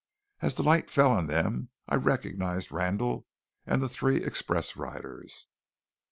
[0.41, 3.27] As the light fell on them I recognized Randall
[3.67, 5.45] and the three express riders.